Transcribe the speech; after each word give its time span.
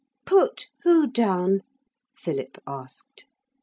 'Put 0.25 0.65
who 0.81 1.05
down?' 1.05 1.61
Philip 2.15 2.57
asked. 2.65 3.27